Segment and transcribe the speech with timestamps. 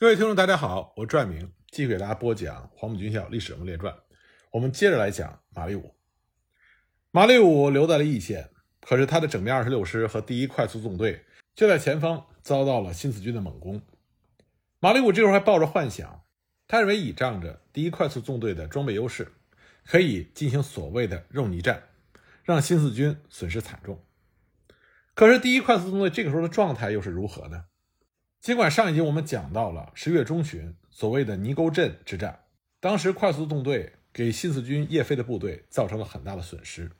[0.00, 3.92] 各位听众，大家好，我是拽明继续给大家播讲《黄埔军校历史人物列传》。
[4.52, 5.92] 我们接着来讲马立武。
[7.10, 8.48] 马立武留在了义县，
[8.80, 11.24] 可是他的整编二十六师和第一快速纵队
[11.56, 13.82] 就在前方遭到了新四军的猛攻。
[14.78, 16.22] 马立武这时候还抱着幻想，
[16.68, 19.32] 他认为倚仗着第一快速纵队的装备优势，
[19.84, 21.82] 可以进行所谓的肉泥战，
[22.44, 24.00] 让新四军损失惨重。
[25.16, 27.64] 可是第一快速纵队这个时候的状态又是如何呢？
[28.40, 32.44] 尽管上一集我们讲到了十月中旬所谓的泥沟镇之战，
[32.80, 36.90] 当时快速纵队给新四军叶飞的部队造成了很大的损失，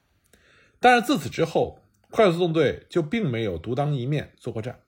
[0.80, 4.80] 但是自此之后，快速纵队就并没有独当一面作过战。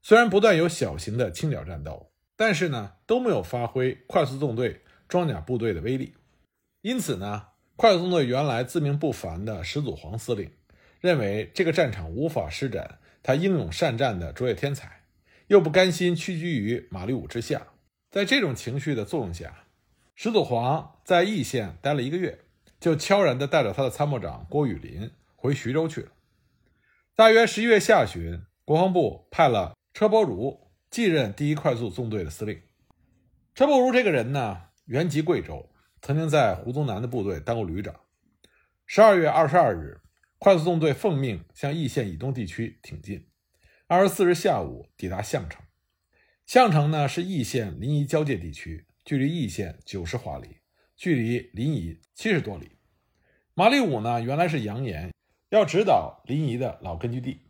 [0.00, 6.14] 虽然不断有小型的清剿战斗，但是呢都没有发挥快速纵队装甲部队的威力。
[6.82, 10.52] 因此呢，快速纵队原来自命不凡的始祖黄司令
[11.00, 15.03] 认为这个战场无法施展他英勇善战的卓越天才。
[15.54, 17.68] 又不甘心屈居于马立武之下，
[18.10, 19.66] 在这种情绪的作用下，
[20.16, 22.40] 石祖煌在义县待了一个月，
[22.80, 26.08] 就悄然地带着他的参谋长郭雨林回徐州去了。
[27.14, 32.60] 大约十一月下旬，国防部派了车伯如继任第一快速纵队的司令。
[33.54, 35.70] 车伯如这个人呢，原籍贵州，
[36.02, 37.94] 曾经在胡宗南的部队当过旅长。
[38.86, 40.00] 十二月二十二日，
[40.36, 43.24] 快速纵队奉命向义县以东地区挺进。
[43.86, 45.60] 二十四日下午抵达项城，
[46.46, 50.60] 项城呢是易县临沂交界地区，距离易县九十华里，
[50.96, 52.78] 距离临沂七十多里。
[53.52, 55.12] 马立武呢原来是扬言
[55.50, 57.42] 要指导临沂的老根据地，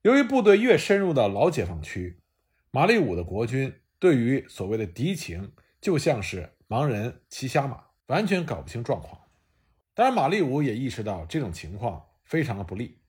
[0.00, 2.18] 由于部队越深入到老解放区，
[2.70, 9.20] 马立武的国军对于所谓的敌情就像是盲人骑瞎马，完全搞不清状况。
[9.92, 13.02] 当然，马立武也意识到这种情况非常的不利，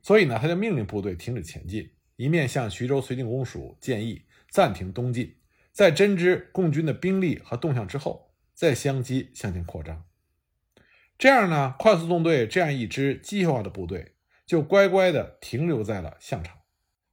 [0.00, 1.90] 所以呢，他就命令部队停止前进。
[2.18, 5.36] 一面向徐州绥靖公署建议暂停东进，
[5.70, 10.04] 在侦知共军的兵力和动向之后，再相机向前扩张。
[11.16, 16.56] 这样呢，快速纵队这样一支机械化的部队就乖乖地停留在了项城。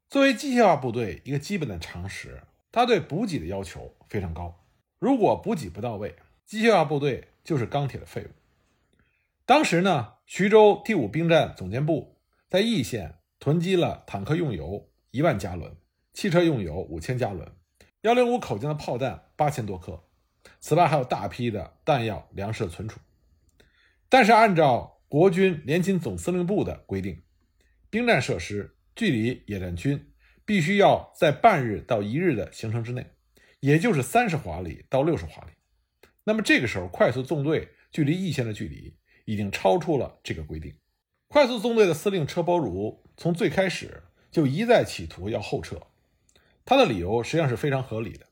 [0.09, 2.41] 作为机械化部队，一个基本的常识，
[2.72, 4.66] 它对补给的要求非常高。
[4.97, 6.16] 如果补给不到位，
[6.47, 8.30] 机械化部队就是钢铁的废物。
[9.46, 12.18] 当时呢，徐州第五兵站总监部
[12.50, 14.90] 在义县囤积了坦克用油。
[15.16, 15.78] 一万加仑，
[16.12, 17.50] 汽车用油五千加仑，
[18.02, 20.03] 幺零五口径的炮弹八千多颗，
[20.59, 23.00] 此外还有大批的弹药、粮食的存储。
[24.09, 27.24] 但是按照国军联勤总司令部的规定，
[27.90, 30.12] 兵站设施距离野战军
[30.44, 33.08] 必须要在半日到一日的行程之内，
[33.62, 35.52] 也就是三十华里到六十华里。
[36.25, 40.75] 那么这个时候，快速纵队距离义县的距离已经超出了这个规定。
[41.30, 44.04] 快速纵队的司令车伯如从最开始。
[44.35, 45.79] 就一再企图要后撤，
[46.66, 48.25] 他的理由实际上是非常合理的。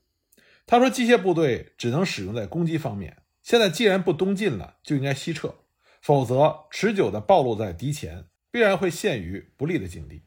[0.66, 5.54] 他说：“机械部队只能使用在攻击方面，现在既然不东进了，就应该西撤，
[6.02, 10.24] 否则持久的暴露在敌前，必然会陷于不利的境地。”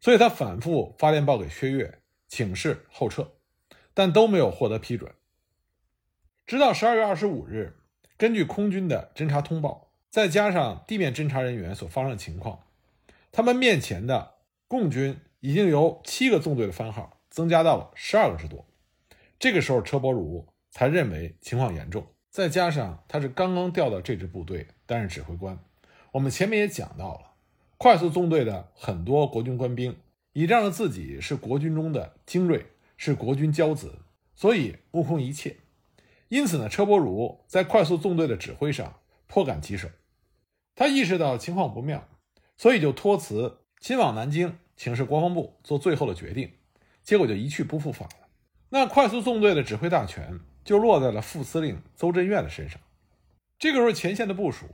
[0.00, 3.32] 所以，他反复发电报给薛岳，请示后撤，
[3.92, 5.12] 但都没有获得批准。
[6.46, 7.80] 直到十二月二十五日，
[8.16, 12.60] 根据空军的侦察通报，再加上地面侦察人员所发生的情况，
[13.32, 14.34] 他们面前的。
[14.70, 18.64] 共军已经由七个纵队的番号增加到了十二个之多。
[19.36, 22.06] 这个时候，车伯儒才认为情况严重。
[22.30, 25.58] 再加上他是刚刚调到这支部队担任指挥官，
[26.12, 27.32] 我们前面也讲到了，
[27.78, 29.96] 快速纵队的很多国军官兵
[30.34, 32.66] 倚仗着自己是国军中的精锐，
[32.96, 33.98] 是国军骄子，
[34.36, 35.56] 所以目空一切。
[36.28, 39.88] 因此呢，车伯儒在快速纵队的指挥上颇感棘手。
[40.76, 42.06] 他意识到情况不妙，
[42.56, 43.56] 所以就托辞。
[43.80, 46.52] 亲往南京请示国防部做最后的决定，
[47.02, 48.28] 结果就一去不复返了。
[48.68, 52.78] 那快速纵队的指挥大权就落在了副司令邹振岳的身上。
[53.58, 54.66] 这个时候，前线的部署，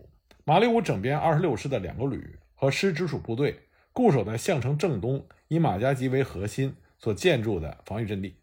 [0.44, 8.37] 马立武整编二十六师的两个旅和师直属部队固守在项城正东，以马家集为核心所建筑的防御阵地。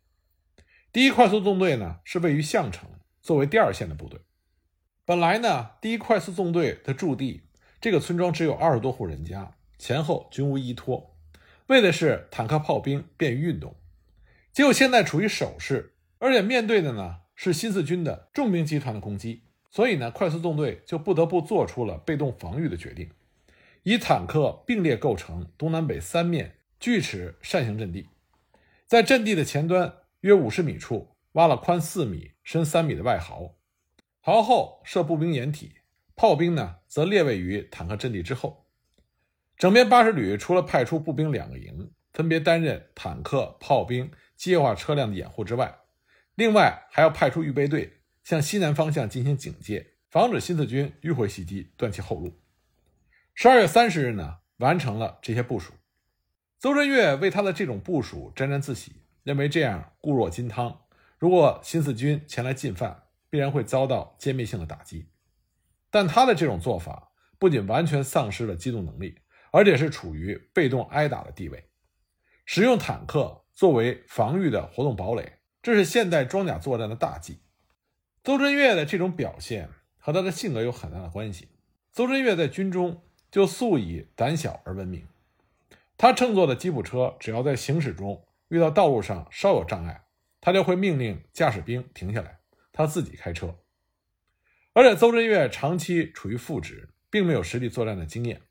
[0.94, 2.90] 第一快速纵队呢，是位于项城，
[3.22, 4.22] 作为第二线的部队。
[5.04, 7.42] 本来呢，第一快速纵队的驻地
[7.82, 9.54] 这个村庄只有二十多户人家。
[9.78, 11.16] 前后均无依托，
[11.68, 13.76] 为的是坦克炮兵便于运动。
[14.52, 23.10] 结果现在处于守势，而且面对的呢是新四军的重兵集团的攻击，所以呢，快速纵队就不得不做出了被动防御的决定，
[23.82, 28.08] 以坦克并列构成东南北三面锯齿扇形阵地，
[28.86, 29.92] 在阵地的前端
[30.22, 33.56] 约五十米处挖了宽四米、深三米的外壕，
[34.22, 35.72] 壕后设步兵掩体，
[36.16, 38.63] 炮兵呢则列位于坦克阵地之后。
[39.58, 45.80] 整编八十旅除了派出步兵两个营，分别担任坦克、炮兵、机械化车辆的掩护之外，
[46.36, 52.42] 另外还要派出预备队向西南方向进行警戒，防止新四军迂回袭击，断其后路。
[53.36, 55.74] 十二月三十日呢，完成了这些部署。
[56.60, 60.82] 邹振岳为他的这种部署沾沾自喜，认为这样固若金汤。
[61.18, 65.10] 如果新四军前来进犯，必然会遭到歼灭性的打击。
[65.90, 69.20] 但他的这种做法不仅完全丧失了机动能力，
[69.54, 71.70] 而且是处于被动挨打的地位。
[72.44, 77.38] 使用坦克作为防御的活动堡垒，这是现代装甲作战的大忌。
[78.24, 79.70] 邹振岳的这种表现
[80.00, 81.50] 和他的性格有很大的关系。
[81.92, 85.06] 邹振岳在军中就素以胆小而闻名。
[85.98, 90.06] 他乘坐的吉普车，只要在行驶中遇到道路上稍有障碍，
[90.42, 92.40] 他就会命令驾驶兵停下来，
[92.72, 93.60] 他自己开车。
[94.74, 98.42] 而且邹振岳长期处于副职，并没有实地作战的经验。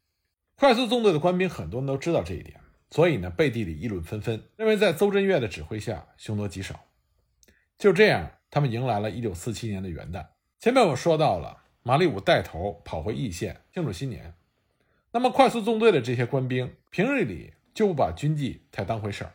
[0.63, 2.61] 快速纵队的官兵很多人都知道这一点。
[2.89, 6.79] 所以呢，背地里议论纷纷，认为在邹振岳的指挥下凶多吉少。
[7.77, 10.25] 就这样，他们迎来了一九四七年的元旦。
[10.61, 14.35] 前面我说到了，马立武带头跑回义县庆祝新年。
[15.11, 19.33] 那么，快速纵队的这些官兵平日里就不把军纪太当回事儿，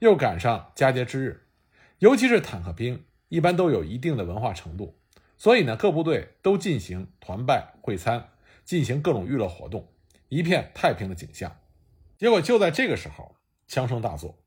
[0.00, 1.46] 又赶上佳节之日，
[2.00, 4.98] 尤其是坦克兵，一般都有一定的文化程度，
[5.38, 8.28] 所以呢，各部队都进行团拜会餐，
[8.66, 9.88] 进行各种娱乐活动，
[10.28, 11.60] 一片太平的景象。
[12.16, 13.36] 结果就在这个时候，
[13.66, 14.38] 枪声大作。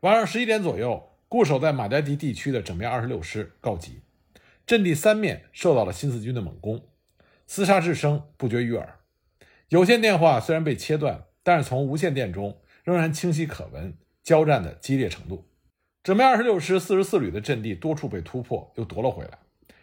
[0.00, 4.00] 晚上十一点左右，固守在马家堤地区的整编二十六师告急，
[4.66, 6.88] 阵地三面受到了新四军的猛攻，
[7.48, 9.00] 厮杀之声不绝于耳。
[9.68, 15.46] 有线电话虽然被切断，但是从无线电中仍然清晰可闻交战的激烈程度。
[16.02, 19.38] 整编二十六师四十四旅的阵地多处被突破，又夺了回来。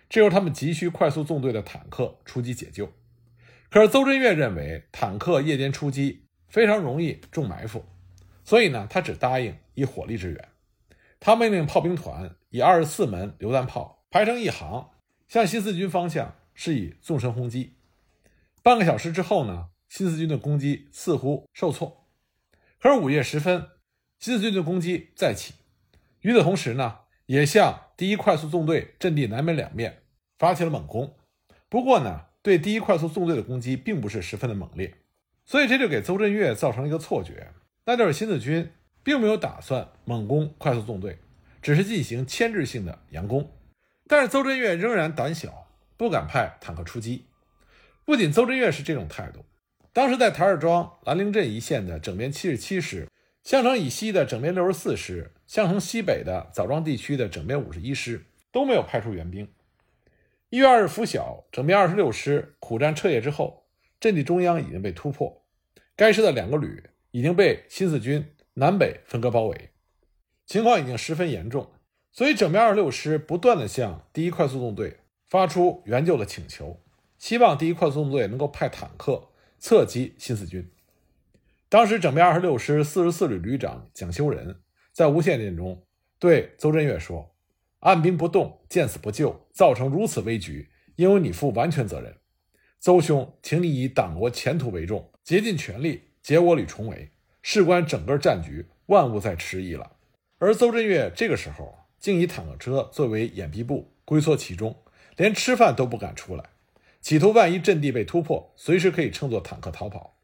[0.09, 2.91] 这时候他们急需快速纵队的坦克出击解救。
[3.75, 6.21] 可是邹振岳认为坦克夜间出击。
[6.47, 7.83] 非常容易中埋伏，
[8.45, 10.49] 所以呢，他只答应以火力支援。
[11.19, 14.91] 他命令炮兵团以二十四门榴弹炮排成一行，
[15.27, 17.73] 向新四军方向施以纵深轰击。
[18.63, 22.07] 半个小时之后呢，新四军的攻击似乎受挫。
[22.79, 23.67] 可是午夜时分，
[24.19, 25.55] 新四军的攻击再起。
[26.21, 30.03] 与此同时呢，也向第一快速纵队阵地南北两面
[30.37, 31.17] 发起了猛攻。
[31.67, 34.93] 不过呢，对第一快速纵队的攻击并不是十分的猛烈。
[35.45, 37.51] 所以这就给邹振岳造成了一个错觉，
[37.85, 38.69] 那就是新四军
[39.01, 41.17] 并没有打算猛攻快速纵队，
[41.59, 43.51] 只是进行牵制性的佯攻。
[44.07, 47.25] 但是邹振岳仍然胆小，不敢派坦克出击。
[48.05, 49.43] 不仅邹振岳是这种态度，
[49.91, 53.07] 当时在台儿庄兰陵镇一线的整编七十七师、
[53.41, 59.47] 项城以西的整编六十四师、项城西北的枣庄地区的整编五十一师都没有派出援兵。
[60.55, 63.65] 一月二日拂晓，整编二十六师苦战彻夜之后。
[63.99, 65.45] 阵地中央已经被突破，
[65.97, 66.81] 该师的两个旅
[67.11, 69.71] 已经被新四军南北分割包围，
[70.45, 71.73] 情况已经十分严重。
[72.13, 76.81] 所以，整编二十六师不断的向第一快速纵队发出援救的请求，
[77.17, 79.27] 希望第一快速纵队能够派坦克
[79.59, 80.71] 侧击新四军。
[81.67, 84.61] 当时，整编二十六师四十四旅旅长蒋修仁
[84.93, 85.85] 在无线电中
[86.17, 87.34] 对邹振岳说
[87.79, 92.15] ：“按兵不动，见死不救，造成如此危局，应由你负完全责任。”
[92.79, 97.11] 邹兄，请你以党国前途为重，竭尽全力解我旅重围。
[97.41, 99.93] 事关整个战局，万勿再迟疑了。
[100.37, 104.75] 而邹振岳这个时候竟以坦克车作为掩蔽部，龟缩其中，
[105.15, 106.43] 连吃饭都不敢出来，
[107.01, 110.19] 企图万一阵地被突破，随时可以乘坐坦克逃跑。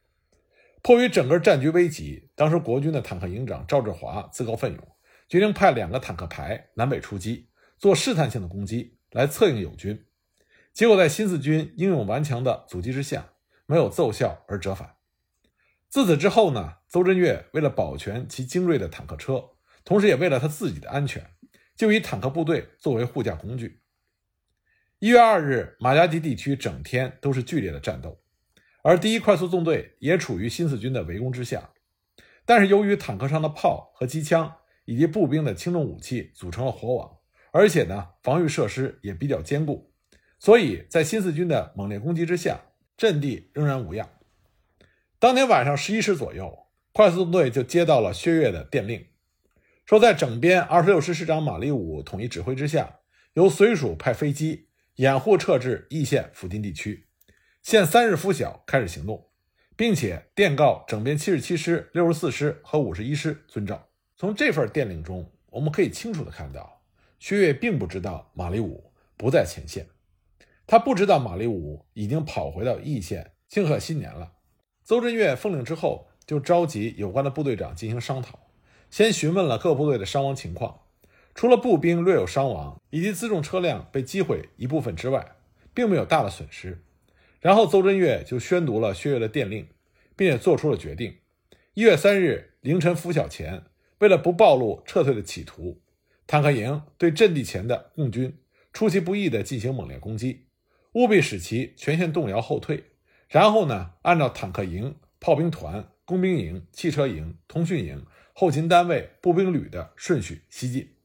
[0.84, 4.88] 迫于整个战局危急，当时国军的坦克营长赵志华自告奋勇，
[5.31, 7.47] 决定派两个坦克排南北出击，
[7.77, 10.05] 做试探性的攻击，来策应友军。
[10.73, 13.29] 结果在新四军英勇顽强的阻击之下，
[13.65, 14.97] 没有奏效而折返。
[15.88, 19.51] 自此之后呢，邹振岳为了保全其精锐的坦克车，
[19.85, 21.25] 同时也为了他自己的安全，
[21.77, 23.83] 就以坦克部队作为护驾工具。
[25.00, 28.21] 一月二日，马家集地区整天都是剧烈的战斗，
[28.83, 31.69] 而第一快速纵队也处于新四军的围攻之下。
[32.45, 34.57] 但是由于坦克上的炮和机枪
[34.91, 37.10] 以及步兵的轻重武器组成了火网，
[37.53, 39.89] 而且呢，防御设施也比较坚固。
[40.38, 42.60] 所以在新四军的猛烈攻击之下，
[42.98, 44.10] 阵地仍然无恙。
[45.17, 49.07] 当天晚上十一时左右，快速纵队就接到了薛岳的电令，
[49.86, 53.00] 说在整编二十六师师长马立武统一指挥之下，
[53.36, 57.07] 由绥署派飞机掩护撤至易县附近地区，
[57.63, 59.29] 限三日拂晓开始行动，
[59.77, 63.88] 并且电告整编七十七师、六十四师和五十一师遵照。
[64.21, 66.83] 从这份电令中，我们可以清楚地看到，
[67.17, 69.87] 薛岳并不知道马立武不在前线。
[70.67, 74.33] 他不知道马立武已经跑回到义县庆贺新年了。
[74.83, 78.37] 邹振岳奉令之后，就召集有关的部队长进行商讨，
[78.91, 80.81] 先询问了各部队的伤亡情况，
[81.33, 85.31] 除了步兵略有伤亡，以及辎重车辆被击毁一部分之外，
[85.73, 86.83] 并没有大的损失。
[87.39, 89.67] 然后邹振岳就宣读了薛岳的电令，
[90.15, 91.17] 并且做出了决定：
[91.73, 93.63] 一月三日凌晨拂晓前，
[94.01, 95.79] 为了不暴露撤退的企图，
[96.25, 98.36] 坦克营对阵地前的共军
[98.74, 100.48] 出其不意地进行猛烈攻击，
[100.93, 102.84] 务必使其全线动摇后退。
[103.29, 108.03] 然后呢，按照坦克营、炮兵团、工兵营、汽车营、通讯营、
[108.34, 110.96] 后勤单位、步兵旅的顺序西进。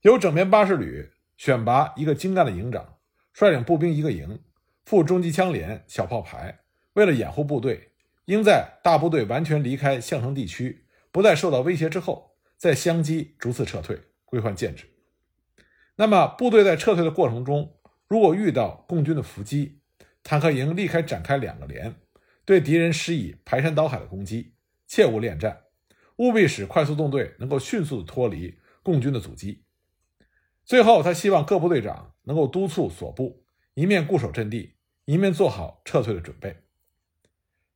[0.00, 2.96] 由整编八十旅选拔一个精干的营长，
[3.34, 4.40] 率领步兵一个营。
[4.86, 6.60] 副中机枪连、小炮排，
[6.94, 7.90] 为了掩护部队，
[8.24, 10.85] 应在大部队完全离开项城地区，
[11.16, 14.84] 不再受到威胁之后，再相机逐次撤退，归还建制。
[15.94, 19.80] 那么，部队在撤退的过程中，如果遇到共军的伏击，
[20.22, 21.94] 坦克营立刻展开两个连，
[22.44, 24.52] 对敌人施以排山倒海的攻击，
[24.86, 25.62] 切勿恋战，
[26.16, 29.64] 务必使快速纵队能够迅速的脱离共军的阻击。
[30.66, 33.42] 最后，他希望各部队长能够督促所部，
[33.72, 34.74] 一面固守阵地。
[35.06, 36.64] 一面做好撤退的准备。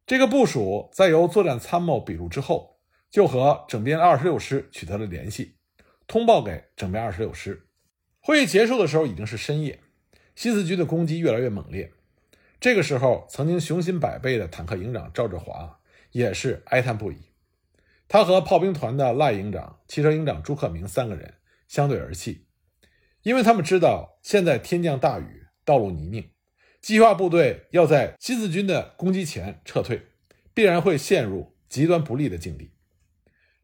[0.04, 2.79] 这个部署在由作战参谋笔录之后，
[3.10, 5.56] 就和整编二十六师取得了联系，
[6.06, 7.66] 通报给整编二十六师。
[8.20, 9.80] 会议结束的时候已经是深夜，
[10.34, 11.92] 新四军的攻击越来越猛烈。
[12.60, 15.80] 这个时候，曾经雄心百倍的坦克营长赵志华
[16.12, 17.16] 也是哀叹不已。
[18.06, 21.34] 他和炮兵团的赖营长、汽车营长朱克明三个人
[21.66, 22.46] 相对而泣，
[23.22, 26.30] 因为他们知道现在天降大雨，道路泥泞。
[26.80, 30.08] 计划部队要在新四军的攻击前撤退，
[30.52, 32.72] 必然会陷入极端不利的境地。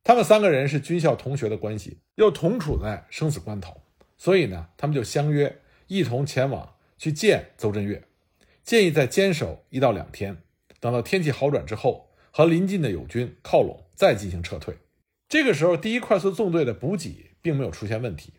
[0.07, 3.81] 他们三个人是军校同学的关系，又同处在生死关头，
[4.17, 8.05] 所以呢，他们就相约一同前往去见邹振岳，
[8.63, 10.37] 建议再坚守一到两天，
[10.79, 14.79] 等到天气好转之后，和临近的友军靠拢，再进行撤退。
[15.29, 18.33] 这个时候，第一快速纵队的补给并没有出现问题。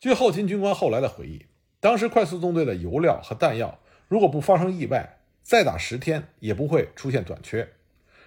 [0.00, 1.46] 据后勤军官后来的回忆，
[1.78, 3.78] 当时快速纵队的油料和弹药。
[4.08, 7.68] 如果不发生意外，再打十天也不会出现短缺，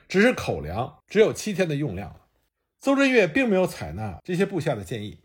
[0.07, 2.21] 只是口粮只有七天的用量了。
[2.85, 5.19] 邹振岳并没有采纳这些部下的建议，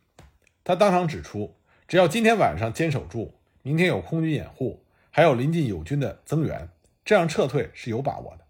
[0.64, 6.70] 他当场指出，只要今天晚上坚守住，明天有空军掩护，还有临近友军的增援，
[7.04, 8.46] 这样撤退是有把握的。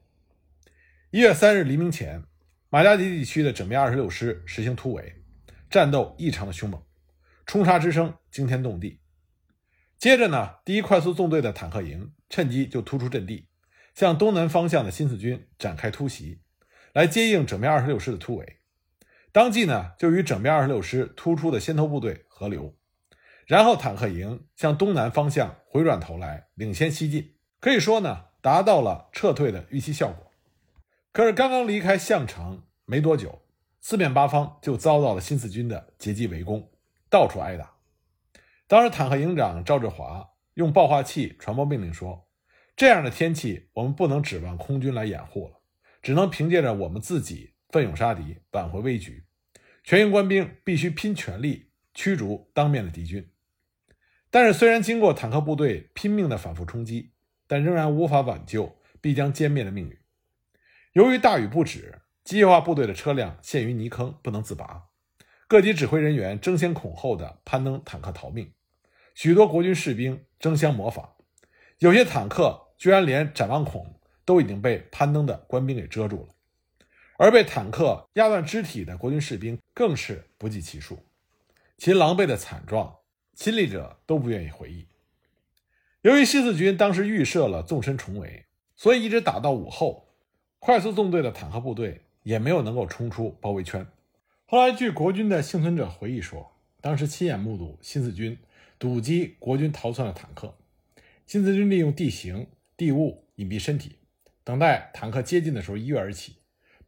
[1.11, 2.23] 一月三日黎明前，
[2.69, 5.17] 马家笈地区的整编二十六师实行突围，
[5.69, 6.81] 战斗异常的凶猛，
[7.47, 9.01] 冲杀之声惊天动地。
[9.99, 13.49] 接着呢，第一快速纵队的坦克营趁机就突出阵地，
[13.93, 16.39] 向东南方向的新四军展开突袭，
[16.93, 18.60] 来接应整编二十六师的突围。
[19.33, 22.75] 当即呢，就与整编二十六师突出的先头部队合流，
[23.47, 27.37] 然后坦克营向东南方向回转头来，领先西进。
[27.61, 30.33] 可以说呢，达到了撤退的预期效果。
[31.13, 33.43] 可是刚刚离开项城没多久，
[33.81, 36.69] 四面八方就遭到了新四军的截击围攻，
[37.09, 37.75] 到处挨打。
[38.67, 42.29] 当时，坦克营长赵志华用报话器传播命令说
[42.75, 45.61] ：“这样的天气，我们不能指望空军来掩护了，
[46.03, 49.25] 只能凭借着我们自己奋勇杀敌，挽回危局。
[49.83, 53.29] 全营官兵必须拼全力驱逐当面的敌军。”
[54.31, 57.13] 但是，虽然经过坦克部队拼命的反复冲击，
[57.49, 59.99] 但仍然无法挽救必将歼灭的命运。
[60.93, 64.85] 由于大雨不止，机械化部队的车辆陷于泥坑，不能自拔，
[65.49, 68.53] 各级指挥人员争先恐后的攀登坦克逃命。
[69.15, 71.17] 许多国军士兵争相模仿，
[71.79, 76.35] 有些坦克居然连展望孔都已经被攀登的官兵给遮住了，
[77.23, 81.01] 而被坦克压断肢体的国军士兵更是不计其数。
[81.77, 82.97] 其狼狈的惨状，
[83.35, 84.87] 亲历者都不愿意回忆。
[86.01, 90.09] 由于新四军当时预设了纵深重围，所以一直打到午后，
[90.59, 93.87] 快速纵队的坦克部队也没有能够冲出包围圈。
[94.47, 96.51] 后来，据国军的幸存者回忆说，
[96.81, 98.39] 当时亲眼目睹新四军。
[98.79, 100.57] 堵击国军逃窜的坦克，
[101.27, 102.47] 新四军利用地形
[102.79, 103.97] 地物隐蔽身体，
[104.43, 106.37] 等待坦克接近的时候一跃而起，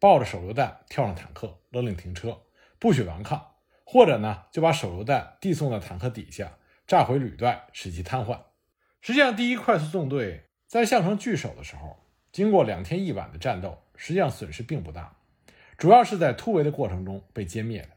[0.02, 2.36] 抱着手榴弹跳上坦克，勒令停车，
[2.80, 3.54] 不许顽抗，
[3.84, 8.36] 或者呢就把手榴弹递送到坦克底下，炸毁履带，使其瘫痪。
[9.00, 15.14] 实际上，第一快速纵队在项城据守的时候，经过两天一晚的战斗，实际上损失并不大，
[15.78, 17.90] 主要是在突围的过程中被歼灭的。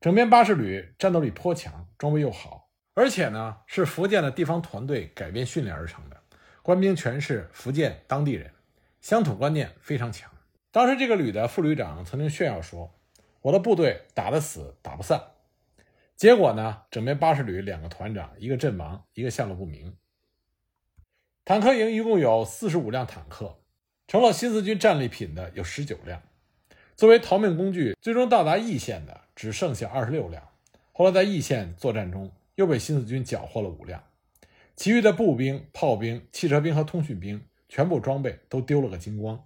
[0.00, 2.68] 整编八十旅战斗力颇强，装备又好。
[2.94, 6.20] 而且呢，是福建的地方团队改编训练而成的，
[6.62, 8.50] 官兵全是福建当地人，
[9.00, 10.31] 乡土观念非常强。
[10.72, 12.94] 当时这个旅的副旅长曾经炫耀说
[13.42, 15.22] ：“我的部队打得死，打不散。”
[16.16, 19.94] 结果呢，整编八十旅两个团长，一个阵亡，一个下落不明。
[21.44, 23.58] 坦克营一共有四十五辆坦克，
[24.08, 26.22] 成了新四军战利品的有十九辆，
[26.96, 30.42] 作为逃命工具，最终到达义县的只剩下二十六辆。
[30.92, 34.04] 后后来在易县作战中又被新四军缴获了五辆，
[34.76, 39.44] 其余的步兵、炮兵、汽车兵和通讯兵全部装备都丢了个精光。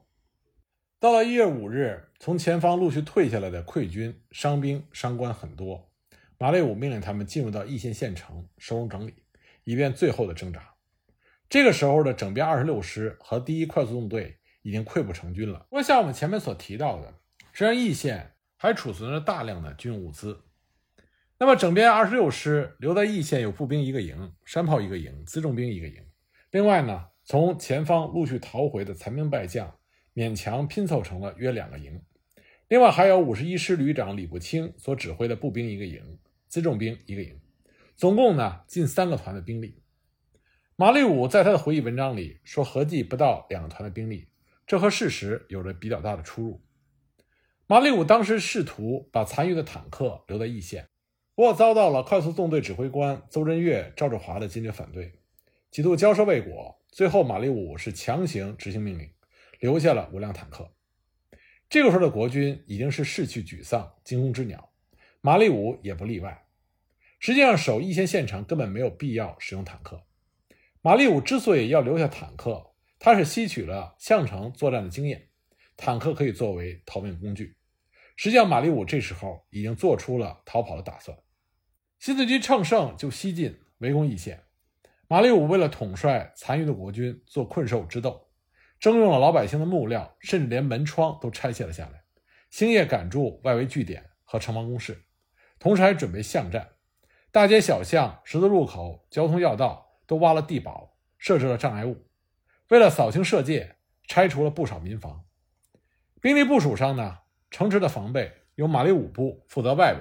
[1.07, 5.89] 到了一月五日，从前方陆续退下来的溃军、伤兵、伤官很多。
[6.37, 9.15] 马列武命令他们进入到易县县城收容整理，
[9.63, 10.75] 以便最后的挣扎。
[11.49, 15.61] 这个时候的整编二十六师和第一快速纵队已经溃不成军了。
[15.71, 17.15] 不过，像我们前面所提到的，
[17.53, 20.41] 实际上易县还储存着大量的军用物资。
[21.39, 26.03] 那么，整编二十六师留在易县有步兵一个营、山炮一个营、辎重兵一个营。
[26.51, 29.73] 另外呢，从前方陆续逃回的残兵败将，
[30.17, 32.03] 勉强拼凑成了约两个营。
[32.67, 36.19] 另外还有五十一师旅长李步清所指挥的步兵一个营。
[36.49, 37.39] 辎重兵一个营，
[37.97, 39.83] 总共呢近三个团的兵力。
[40.77, 44.29] 马立武在他的回忆文章里说，合计不到两个团的兵力，
[44.65, 46.63] 这和事实有着比较大的出入。
[47.67, 50.89] 马立武当时试图把残余的坦克留在易县，
[51.35, 55.19] 不过遭到了快速纵队指挥官邹振岳、赵志华的坚决反对，
[55.73, 59.11] 几度交涉未果，最后马立武是强行执行命令，
[59.61, 60.73] 留下了五辆坦克。
[61.69, 64.71] 这个时候的国军已经是士气沮丧、惊弓之鸟。
[65.21, 66.47] 马立武也不例外。
[67.19, 70.05] 实际上，守易县县城根本没有必要使用坦克。
[70.83, 75.29] 马立武之所以要留下坦克，他是吸取了项城作战的经验，
[75.77, 77.57] 坦克可以作为逃命工具。
[78.15, 81.19] 实际上，马立武这时候已经做出了逃跑的打算。
[81.99, 84.45] 新四军乘胜就西进，围攻易县。
[85.09, 88.26] 马立武为了统帅残余的国军做困兽之斗，
[88.79, 92.05] 征用了老百姓的木料，甚至连门窗都拆卸了下来，
[92.51, 95.05] 星夜赶住外围据点和城防工事。
[95.59, 96.69] 同时还准备巷战，
[97.33, 102.07] 大街小巷、十字路口、交通要道都挖了地堡，设置了障碍物。
[102.69, 105.25] 为了扫清射界，拆除了不少民房。
[106.21, 107.19] 兵力部署上呢，
[107.51, 110.01] 城池的防备由马立武部负责外围，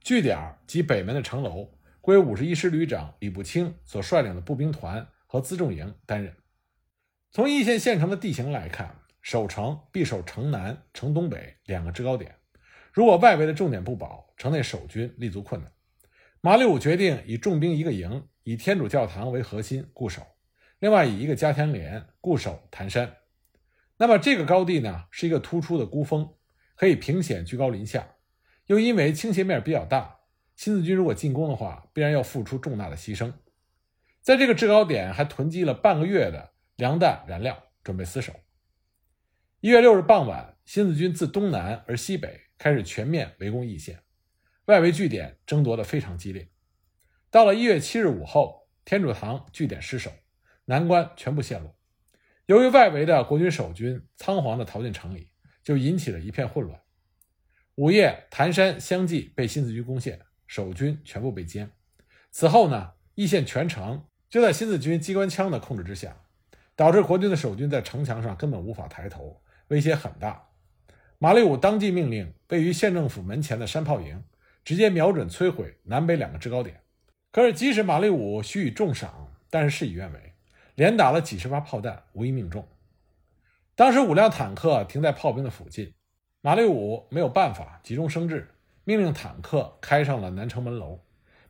[0.00, 1.70] 据点及北门的城楼
[2.00, 6.34] 归五十一师旅长李步清所率领的步兵团和辎重营担任。
[7.30, 12.36] 从易县县城的地形来看，守城必守城南、城东北两个制高点。
[12.92, 15.70] 如果外围的重点不保，城内守军立足困难。
[16.40, 20.22] 马立武决定以重兵一个营，以天主教堂为核心固守，
[20.78, 23.16] 另外以一个加强连固守潭山。
[23.98, 26.34] 那么这个高地呢，是一个突出的孤峰，
[26.74, 28.14] 可以平险居高临下。
[28.66, 30.18] 又因为倾斜面比较大，
[30.54, 33.32] 新四军如果进攻的话，必然要付出重大的牺牲。
[34.22, 38.32] 在这个制高点还囤积了半个月的粮弹燃料，准备死守。
[39.60, 42.46] 一月六日傍晚，新四军自东南而西北。
[42.58, 44.00] 开始全面围攻易县，
[44.64, 46.48] 外围据点争夺得非常激烈。
[47.30, 50.10] 到了一月七日午后，天主堂据点失守，
[50.64, 51.78] 南关全部陷落。
[52.46, 56.80] 由于外围的国军守军仓皇地逃进城里，就引起了一片混乱。
[57.74, 61.68] 午夜，潭山相继被新四军攻陷，守军全部被歼。
[62.30, 66.24] 此后呢，易县全城就在新四军机关枪的控制之下，
[66.76, 70.46] 导致国军的守军在城墙上根本无法抬头，威胁很大。
[71.18, 74.22] 马立武当即命令位于县政府门前的山炮营
[74.62, 76.82] 直接瞄准摧毁南北两个制高点。
[77.32, 80.34] 可是，即使马立武许以重赏，但是事与愿违，
[80.74, 82.66] 连打了几十发炮弹，无一命中。
[83.74, 85.92] 当时五辆坦克停在炮兵的附近，
[86.40, 88.48] 马立武没有办法急中生智，
[88.84, 91.00] 命令坦克开上了南城门楼，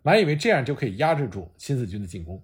[0.02, 2.42] 满以为这样就可以压制住新四军的进攻。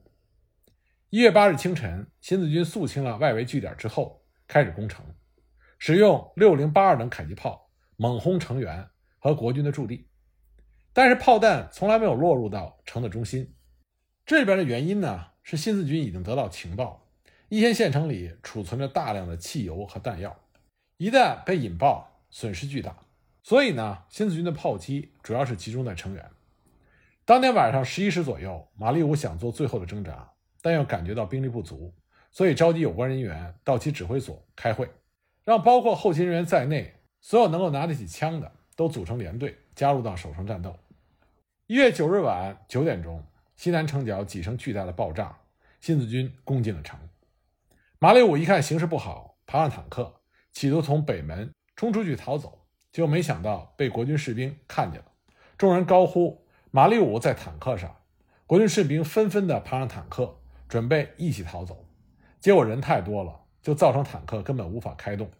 [1.14, 5.04] 一月八日清晨，新四军肃清了外围据点之后，开始攻城。
[5.78, 10.08] 使用六零八二等迫击炮猛轰城垣和国军的驻地，
[10.94, 13.54] 但是炮弹从来没有落入到城的中心。
[14.24, 17.06] 这里边的原因呢，是新四军已经得到情报，
[17.50, 20.34] 一线县城里储存着大量的汽油和弹药，
[20.96, 22.96] 一旦被引爆，损失巨大。
[23.42, 26.24] 所以呢，新四军的炮击主要是集中在城垣。
[27.26, 30.31] 当天晚上十一时左右，马立武想做最后的挣扎，
[30.62, 31.92] 但又感觉到兵力不足，
[32.30, 34.88] 所以召集有关人员到其指挥所开会。
[35.44, 40.74] 让包括后勤人员在内，所有能够拿得起枪的都组成连队，加入到守城战斗。
[41.66, 43.24] 一月九日晚九点钟，
[43.56, 45.36] 西南城角几声巨大的爆炸，
[45.80, 46.98] 新四军攻进了城。
[47.98, 50.20] 马立武一看形势不好，爬上坦克，
[50.52, 55.06] 企图从北门冲出去逃走，结果没想到被国军士兵看见了。
[55.58, 57.96] 众人高呼：“马立武在坦克上！”
[58.46, 60.40] 国军士兵纷纷地爬上坦克，
[60.72, 61.84] 准备一起逃走。
[62.40, 63.40] 结果人太多了。
[63.62, 65.30] 就造成坦克根本无法开动，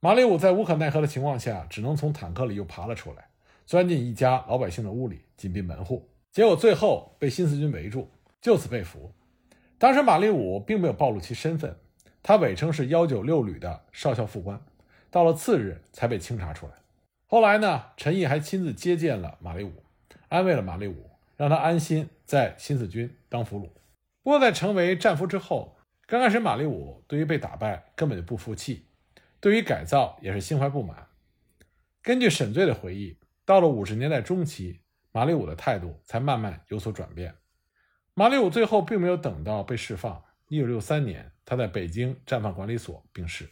[0.00, 3.28] 马立武在无可奈何的情况下，只能从坦克里又爬了出来，
[3.64, 6.10] 钻进一家老百姓的屋里，紧闭门户。
[6.32, 9.12] 结果最后被新四军围住，就此被俘。
[9.78, 11.76] 当时马立武并没有暴露其身份，
[12.24, 14.60] 他伪称是幺九六旅的少校副官，
[15.08, 16.72] 到了次日才被清查出来。
[17.28, 19.84] 后来呢，陈毅还亲自接见了马立武，
[20.28, 23.68] 安慰了马立武，让他安心在新四军当俘虏。
[24.22, 28.86] 不过，在成为战俘之后，刚开始马立武对于被打败根本就不服气，
[29.40, 31.08] 对于改造也是心怀不满。
[32.02, 34.80] 根据沈醉的回忆，到了五十年代中期，
[35.12, 37.34] 马立武的态度才慢慢有所转变。
[38.14, 43.48] 马立武最后并没有等到被释放，一九六三年他在北京战犯管理所病逝。